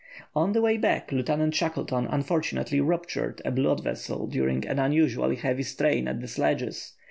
On 0.35 0.53
the 0.53 0.63
way 0.63 0.77
back 0.77 1.11
Lieutenant 1.11 1.53
Shackleton 1.53 2.07
unfortunately 2.07 2.81
ruptured 2.81 3.39
a 3.45 3.51
blood 3.51 3.83
vessel 3.83 4.25
during 4.25 4.65
an 4.67 4.79
unusually 4.79 5.35
heavy 5.35 5.61
strain 5.61 6.07
at 6.07 6.21
the 6.21 6.27
sledges. 6.27 6.93